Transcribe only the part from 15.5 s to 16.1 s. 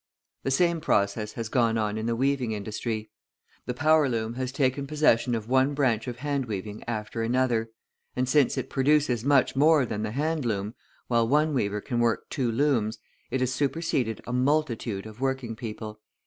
people.